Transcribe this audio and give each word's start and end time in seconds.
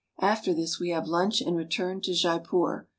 After 0.23 0.51
this 0.51 0.79
we 0.79 0.89
have 0.89 1.07
lunch 1.07 1.41
and 1.41 1.55
return 1.55 2.01
to 2.01 2.15
Jaipur. 2.15 2.87